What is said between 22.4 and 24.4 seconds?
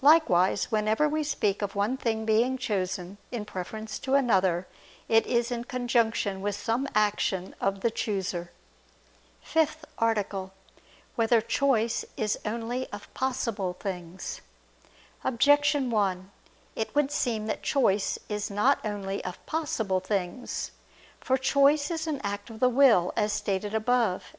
of the will, as stated above (A.